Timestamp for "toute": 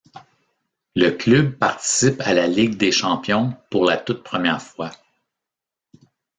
3.97-4.23